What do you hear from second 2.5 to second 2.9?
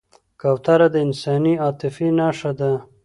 ده.